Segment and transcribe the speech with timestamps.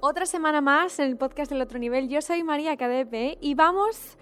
[0.00, 2.08] Otra semana más en el podcast del otro nivel.
[2.08, 4.16] Yo soy María KDP y vamos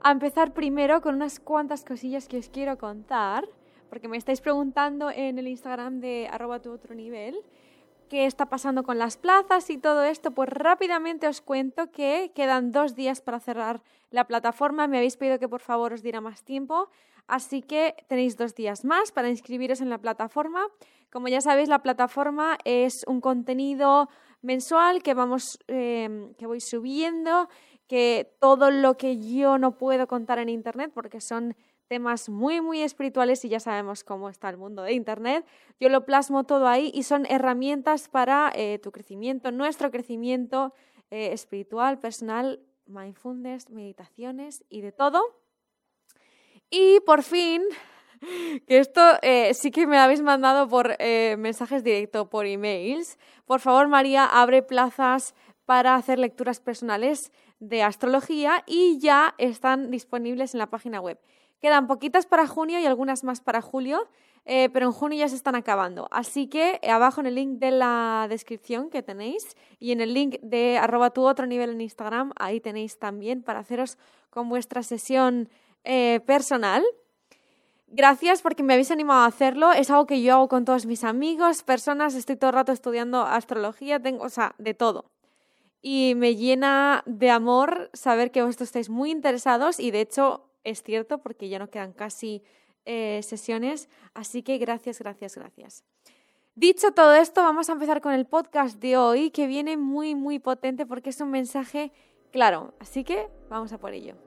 [0.00, 3.44] a empezar primero con unas cuantas cosillas que os quiero contar,
[3.90, 7.42] porque me estáis preguntando en el Instagram de arroba otro nivel
[8.08, 12.70] qué está pasando con las plazas y todo esto, pues rápidamente os cuento que quedan
[12.70, 13.82] dos días para cerrar
[14.12, 14.86] la plataforma.
[14.86, 16.88] Me habéis pedido que por favor os diera más tiempo,
[17.26, 20.62] así que tenéis dos días más para inscribiros en la plataforma.
[21.10, 24.08] Como ya sabéis, la plataforma es un contenido
[24.46, 27.48] mensual que vamos, em, que voy subiendo,
[27.88, 31.56] que todo lo que yo no puedo contar en internet, porque son
[31.88, 35.44] temas muy, muy espirituales y ya sabemos cómo está el mundo de Internet.
[35.78, 40.72] Yo lo plasmo todo ahí y son herramientas para eh, tu crecimiento, nuestro crecimiento
[41.10, 45.22] eh, espiritual, personal, mindfulness, meditaciones y de todo.
[46.70, 47.62] Y por fin,
[48.66, 53.18] que esto eh, sí que me habéis mandado por mensajes directos, por emails.
[53.46, 55.34] Por favor, María, abre plazas
[55.64, 61.18] para hacer lecturas personales de astrología y ya están disponibles en la página web.
[61.60, 64.08] Quedan poquitas para junio y algunas más para julio,
[64.44, 66.06] eh, pero en junio ya se están acabando.
[66.10, 70.12] Así que eh, abajo en el link de la descripción que tenéis y en el
[70.12, 73.98] link de arroba tu otro nivel en Instagram, ahí tenéis también para haceros
[74.30, 75.48] con vuestra sesión
[75.84, 76.84] eh, personal.
[77.88, 79.72] Gracias porque me habéis animado a hacerlo.
[79.72, 82.14] Es algo que yo hago con todos mis amigos, personas.
[82.14, 85.04] Estoy todo el rato estudiando astrología, tengo, o sea, de todo.
[85.80, 90.82] Y me llena de amor saber que vosotros estáis muy interesados y de hecho es
[90.82, 92.42] cierto porque ya no quedan casi
[92.86, 95.84] eh, sesiones, así que gracias, gracias, gracias.
[96.56, 100.38] Dicho todo esto, vamos a empezar con el podcast de hoy que viene muy, muy
[100.38, 101.92] potente porque es un mensaje
[102.32, 104.25] claro, así que vamos a por ello.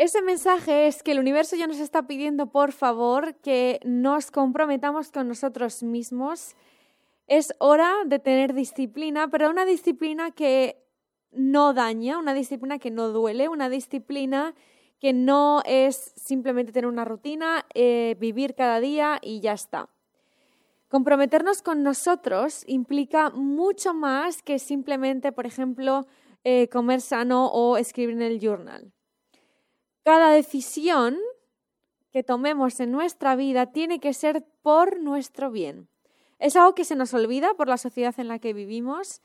[0.00, 5.12] Ese mensaje es que el universo ya nos está pidiendo, por favor, que nos comprometamos
[5.12, 6.56] con nosotros mismos.
[7.26, 10.82] Es hora de tener disciplina, pero una disciplina que
[11.32, 14.54] no daña, una disciplina que no duele, una disciplina
[15.00, 19.90] que no es simplemente tener una rutina, eh, vivir cada día y ya está.
[20.88, 26.06] Comprometernos con nosotros implica mucho más que simplemente, por ejemplo,
[26.42, 28.94] eh, comer sano o escribir en el journal.
[30.04, 31.16] Cada decisión
[32.12, 35.88] que tomemos en nuestra vida tiene que ser por nuestro bien.
[36.38, 39.20] Es algo que se nos olvida por la sociedad en la que vivimos.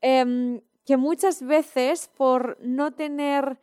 [0.00, 3.58] Em, que muchas veces por no tener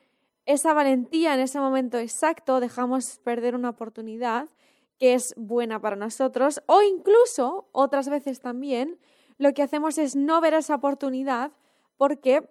[0.46, 4.50] esa valentía en ese momento exacto dejamos perder una oportunidad
[4.98, 9.00] que es buena para nosotros o incluso otras veces también
[9.38, 11.52] lo que hacemos es no ver esa oportunidad
[11.98, 12.50] porque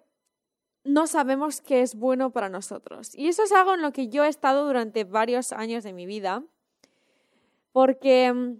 [0.83, 3.15] no sabemos que es bueno para nosotros.
[3.15, 6.05] Y eso es algo en lo que yo he estado durante varios años de mi
[6.05, 6.43] vida
[7.71, 8.59] porque mm,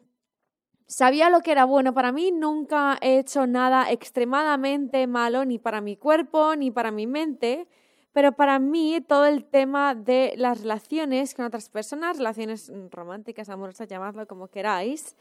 [0.91, 5.79] Sabía lo que era bueno para mí, nunca he hecho nada extremadamente malo ni para
[5.79, 7.65] mi cuerpo ni para mi mente,
[8.11, 13.87] pero para mí todo el tema de las relaciones con otras personas, relaciones románticas, amorosas,
[13.87, 15.15] llamadlo como queráis,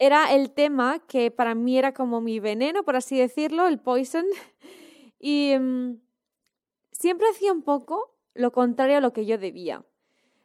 [0.00, 4.26] era el tema que para mí era como mi veneno, por así decirlo, el poison.
[5.26, 6.00] Y mm,
[6.98, 9.84] siempre hacía un poco lo contrario a lo que yo debía.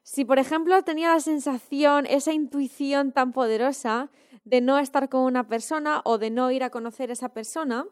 [0.03, 4.09] Si, por ejemplo, tenía la sensación, esa intuición tan poderosa
[4.43, 7.85] de no estar con una persona o de no ir a conocer a esa persona,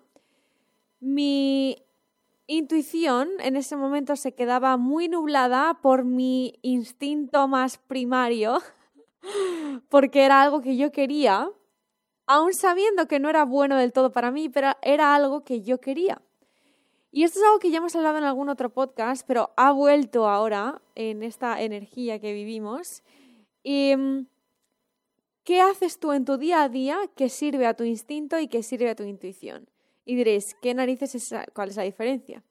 [0.99, 1.83] mi
[2.47, 8.61] intuición en ese momento se quedaba muy nublada por mi instinto más primario,
[9.89, 11.49] porque era algo que yo quería,
[12.25, 15.79] aún sabiendo que no era bueno del todo para mí, pero era algo que yo
[15.79, 16.21] quería.
[17.11, 20.27] Y esto es algo que ya hemos hablado en algún otro podcast, pero ha vuelto
[20.27, 23.03] ahora en esta energía que vivimos.
[23.63, 24.25] Mm,
[25.43, 28.63] ¿Qué haces tú en tu día a día que sirve a tu instinto y que
[28.63, 29.69] sirve a tu intuición?
[30.03, 32.43] Y diréis, ¿qué narices es cuál es la diferencia?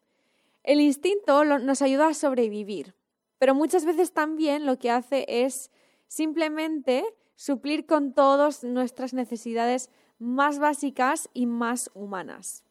[0.62, 2.94] El instinto nos ayuda a sobrevivir,
[3.38, 5.71] pero muchas veces también lo que hace es
[6.09, 7.05] simplemente
[7.37, 12.66] suplir con todas nuestras necesidades más básicas y más humanas.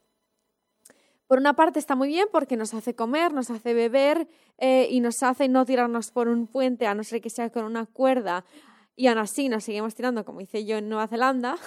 [1.28, 4.28] Por una parte está muy bien porque nos hace comer, nos hace beber
[4.58, 7.66] eh, y nos hace no tirarnos por un puente a no ser que sea con
[7.66, 8.46] una cuerda
[8.96, 11.58] y aún así nos seguimos tirando, como hice yo en Nueva Zelanda.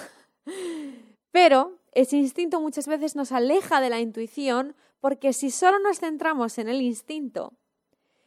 [1.31, 6.59] Pero ese instinto muchas veces nos aleja de la intuición porque si solo nos centramos
[6.59, 7.53] en el instinto,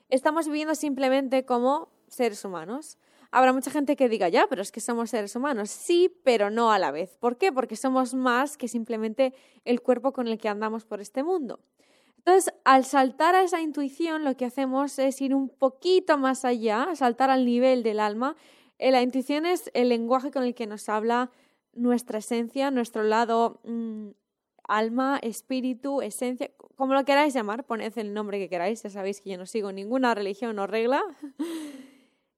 [0.10, 2.98] estamos viviendo simplemente como seres humanos.
[3.32, 5.70] Habrá mucha gente que diga, ya, pero es que somos seres humanos.
[5.70, 7.18] Sí, pero no a la vez.
[7.18, 7.52] ¿Por qué?
[7.52, 9.34] Porque somos más que simplemente
[9.66, 11.60] el cuerpo con el que andamos por este mundo.
[12.18, 16.90] Entonces, al saltar a esa intuición, lo que hacemos es ir un poquito más allá,
[16.94, 18.36] saltar al nivel del alma
[18.82, 21.30] eh, la intuición es el lenguaje con el que nos habla
[21.72, 24.10] nuestra esencia, nuestro lado mm,
[24.64, 29.30] alma, espíritu, esencia, como lo queráis llamar, poned el nombre que queráis, ya sabéis que
[29.30, 31.04] yo no sigo ninguna religión o regla.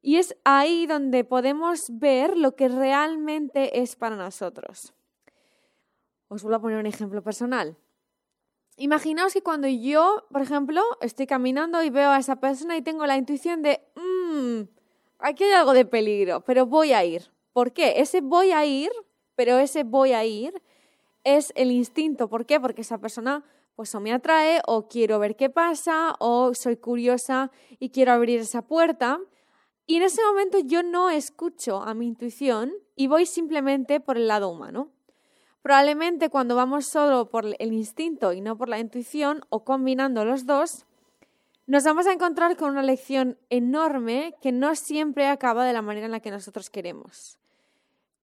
[0.04, 4.94] Y es ahí donde podemos ver lo que realmente es para nosotros.
[6.28, 7.78] Os voy a poner un ejemplo personal.
[8.76, 13.06] Imaginaos que cuando yo, por ejemplo, estoy caminando y veo a esa persona y tengo
[13.06, 14.64] la intuición de, mmm,
[15.20, 17.32] aquí hay algo de peligro, pero voy a ir.
[17.54, 18.02] ¿Por qué?
[18.02, 18.92] Ese voy a ir,
[19.36, 20.62] pero ese voy a ir
[21.24, 22.28] es el instinto.
[22.28, 22.60] ¿Por qué?
[22.60, 23.46] Porque esa persona
[23.76, 28.42] pues o me atrae o quiero ver qué pasa o soy curiosa y quiero abrir
[28.42, 29.22] esa puerta.
[29.86, 34.28] Y en ese momento yo no escucho a mi intuición y voy simplemente por el
[34.28, 34.90] lado humano.
[35.62, 40.46] Probablemente cuando vamos solo por el instinto y no por la intuición o combinando los
[40.46, 40.86] dos,
[41.66, 46.06] nos vamos a encontrar con una lección enorme que no siempre acaba de la manera
[46.06, 47.40] en la que nosotros queremos.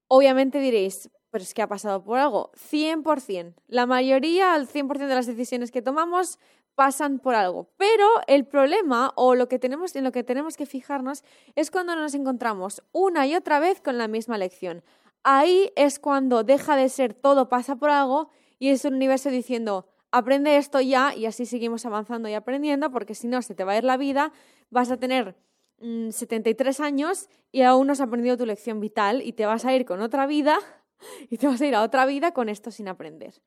[0.07, 2.51] Obviamente diréis, pero es que ha pasado por algo.
[2.71, 3.55] 100%.
[3.67, 6.37] La mayoría, al 100% de las decisiones que tomamos
[6.75, 7.69] pasan por algo.
[7.77, 11.23] Pero el problema o lo que tenemos, en lo que tenemos que fijarnos
[11.55, 14.83] es cuando nos encontramos una y otra vez con la misma lección.
[15.23, 19.87] Ahí es cuando deja de ser todo pasa por algo y es un universo diciendo,
[20.11, 23.73] aprende esto ya y así seguimos avanzando y aprendiendo porque si no se te va
[23.73, 24.33] a ir la vida,
[24.69, 25.35] vas a tener
[25.79, 29.75] 73 mm, años y aún no has aprendido tu lección vital y te vas a
[29.75, 30.57] ir con otra vida
[31.29, 33.41] y te vas a ir a otra vida con esto sin aprender.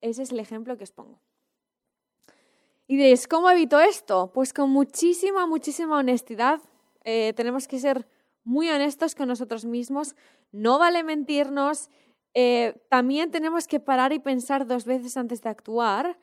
[0.00, 1.20] Ese es el ejemplo que os pongo.
[2.90, 4.30] Y diréis, ¿cómo evito esto?
[4.32, 6.62] Pues con muchísima, muchísima honestidad.
[7.04, 8.08] Eh, tenemos que ser
[8.44, 10.16] muy honestos con nosotros mismos.
[10.52, 11.90] No vale mentirnos.
[12.32, 16.18] Eh, también tenemos que parar y pensar dos veces antes de actuar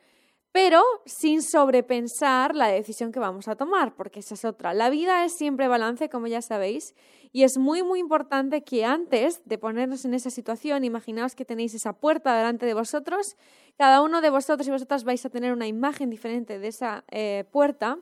[0.56, 4.72] pero sin sobrepensar la decisión que vamos a tomar, porque esa es otra.
[4.72, 6.94] La vida es siempre balance, como ya sabéis,
[7.30, 11.74] y es muy, muy importante que antes de ponernos en esa situación, imaginaos que tenéis
[11.74, 13.36] esa puerta delante de vosotros,
[13.76, 17.44] cada uno de vosotros y vosotras vais a tener una imagen diferente de esa eh,
[17.52, 17.98] puerta,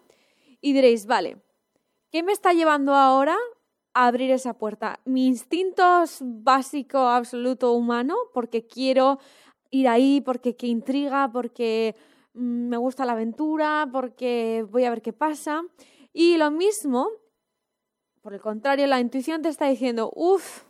[0.61, 1.39] y diréis, vale,
[2.13, 3.37] ¿qué me está llevando ahora
[3.95, 5.01] a abrir esa puerta?
[5.05, 8.15] ¿Mi instinto básico, absoluto, humano?
[8.33, 9.19] Porque quiero
[9.71, 11.97] ir ahí, porque qué intriga, porque
[12.35, 15.63] me gusta la aventura, porque voy a ver qué pasa.
[16.13, 17.09] Y lo mismo,
[18.21, 20.65] por el contrario, la intuición te está diciendo, uff,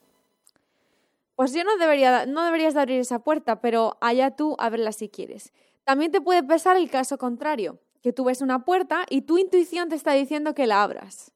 [1.34, 5.08] pues yo no, debería, no deberías de abrir esa puerta, pero allá tú abrirla si
[5.08, 5.52] quieres.
[5.84, 9.88] También te puede pesar el caso contrario, que tú ves una puerta y tu intuición
[9.88, 11.32] te está diciendo que la abras.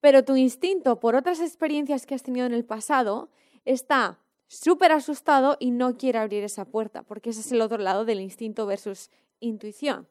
[0.00, 3.30] Pero tu instinto, por otras experiencias que has tenido en el pasado,
[3.64, 8.04] está súper asustado y no quiere abrir esa puerta, porque ese es el otro lado
[8.04, 9.10] del instinto versus
[9.40, 10.08] intuición.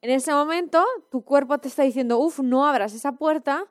[0.00, 3.68] En ese momento, tu cuerpo te está diciendo, uff, no abras esa puerta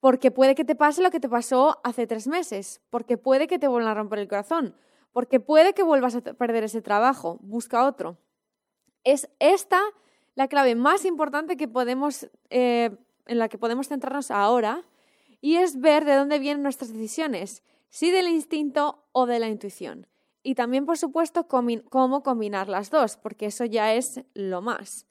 [0.00, 3.60] porque puede que te pase lo que te pasó hace tres meses, porque puede que
[3.60, 4.74] te vuelvan a romper el corazón,
[5.12, 8.18] porque puede que vuelvas a perder ese trabajo, busca otro.
[9.04, 9.80] Es esta
[10.34, 12.90] la clave más importante que podemos, eh,
[13.26, 14.82] en la que podemos centrarnos ahora
[15.40, 20.08] y es ver de dónde vienen nuestras decisiones, si del instinto o de la intuición.
[20.42, 25.06] Y también, por supuesto, cómo combinar las dos, porque eso ya es lo más.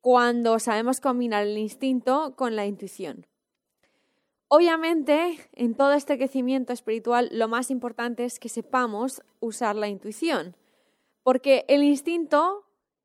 [0.00, 3.26] Cuando sabemos combinar el instinto con la intuición.
[4.50, 10.56] Obviamente, en todo este crecimiento espiritual, lo más importante es que sepamos usar la intuición,
[11.22, 12.64] porque el instinto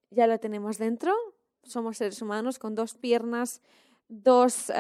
[0.10, 1.14] ya lo tenemos dentro,
[1.64, 3.62] somos seres humanos con dos piernas,
[4.08, 4.72] dos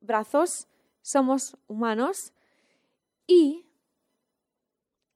[0.00, 0.68] brazos,
[1.02, 2.32] somos humanos
[3.26, 3.65] y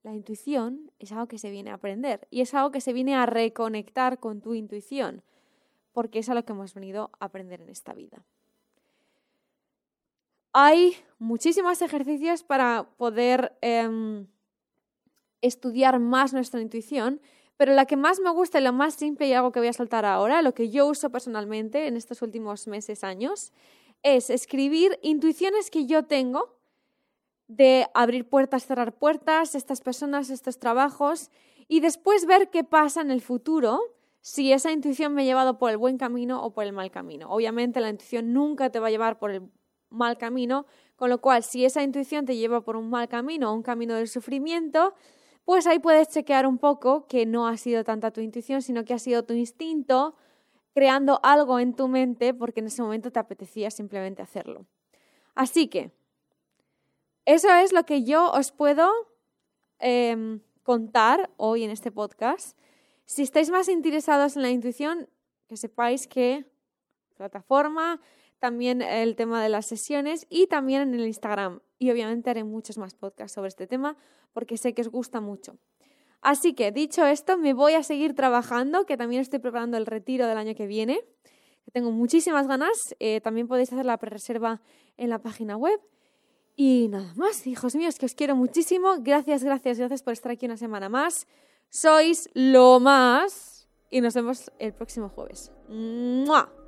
[0.03, 3.15] la intuición es algo que se viene a aprender y es algo que se viene
[3.15, 5.23] a reconectar con tu intuición,
[5.93, 8.25] porque es a lo que hemos venido a aprender en esta vida.
[10.53, 14.27] Hay muchísimos ejercicios para poder em,
[15.43, 17.21] estudiar más nuestra intuición,
[17.57, 19.73] pero la que más me gusta y lo más simple y algo que voy a
[19.73, 23.53] saltar ahora, lo que yo uso personalmente en estos últimos meses, años,
[24.03, 26.60] es escribir intuiciones que yo tengo
[27.51, 31.31] de abrir puertas, cerrar puertas, estas personas, estos trabajos,
[31.67, 33.81] y después ver qué pasa en el futuro
[34.21, 37.29] si esa intuición me ha llevado por el buen camino o por el mal camino.
[37.29, 39.43] Obviamente la intuición nunca te va a llevar por el
[39.89, 43.55] mal camino, con lo cual si esa intuición te lleva por un mal camino o
[43.55, 44.95] un camino del sufrimiento,
[45.45, 48.95] pues ahí puedes chequear un poco que no ha sido tanta tu intuición, sino que
[48.95, 50.15] ha sido tu instinto
[50.73, 54.67] creando algo en tu mente porque en ese momento te apetecía simplemente hacerlo.
[55.35, 55.93] Así que,
[57.25, 58.91] eso es lo que yo os puedo
[59.79, 62.57] em, contar hoy en este podcast.
[63.05, 65.09] Si estáis más interesados en la intuición,
[65.49, 66.45] que sepáis que
[67.17, 68.01] plataforma
[68.39, 71.61] también el tema de las sesiones y también en el Instagram.
[71.79, 73.97] Y obviamente haré muchos más podcasts sobre este tema
[74.33, 75.59] porque sé que os gusta mucho.
[76.23, 80.27] Así que, dicho esto, me voy a seguir trabajando, que también estoy preparando el retiro
[80.27, 81.01] del año que viene,
[81.73, 82.95] tengo muchísimas ganas.
[82.99, 84.61] Eh, también podéis hacer la pre-reserva
[84.97, 85.81] en la página web.
[86.63, 88.97] Y nada más, hijos míos, que os quiero muchísimo.
[88.99, 91.27] Gracias, gracias, gracias por estar aquí una semana más.
[91.71, 93.67] Sois lo más.
[93.89, 95.51] Y nos vemos el próximo jueves.
[95.71, 96.60] ¡Mua!